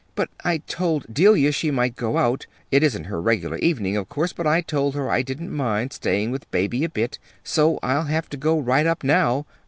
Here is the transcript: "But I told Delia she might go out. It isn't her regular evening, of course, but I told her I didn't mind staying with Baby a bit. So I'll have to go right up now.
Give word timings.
"But 0.15 0.31
I 0.43 0.57
told 0.57 1.13
Delia 1.13 1.51
she 1.51 1.69
might 1.69 1.95
go 1.95 2.17
out. 2.17 2.47
It 2.71 2.81
isn't 2.81 3.03
her 3.03 3.21
regular 3.21 3.57
evening, 3.59 3.95
of 3.97 4.09
course, 4.09 4.33
but 4.33 4.47
I 4.47 4.61
told 4.61 4.95
her 4.95 5.11
I 5.11 5.21
didn't 5.21 5.51
mind 5.53 5.93
staying 5.93 6.31
with 6.31 6.49
Baby 6.49 6.83
a 6.83 6.89
bit. 6.89 7.19
So 7.43 7.77
I'll 7.83 8.05
have 8.05 8.27
to 8.31 8.35
go 8.37 8.57
right 8.57 8.87
up 8.87 9.03
now. 9.03 9.45